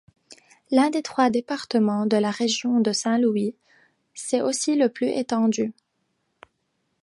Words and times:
L'un 0.71 0.89
des 0.89 1.03
trois 1.03 1.29
départements 1.29 2.07
de 2.07 2.17
la 2.17 2.31
région 2.31 2.79
de 2.79 2.91
Saint-Louis, 2.91 3.53
c'est 4.15 4.41
aussi 4.41 4.73
le 4.73 4.89
plus 4.89 5.05
étendu. 5.09 5.73